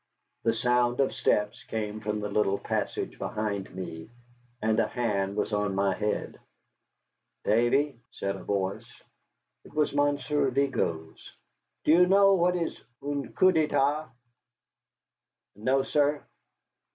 [0.41, 4.09] The sound of steps came from the little passage behind me,
[4.59, 6.39] and a hand was on my head.
[7.43, 9.03] "Davee," said a voice
[9.63, 11.31] (it was Monsieur Vigo's),
[11.83, 14.09] "do you know what is un coup d'état?"
[15.55, 16.23] "No, sir."